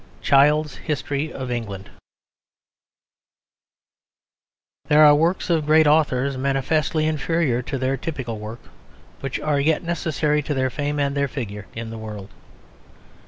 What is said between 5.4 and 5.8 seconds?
of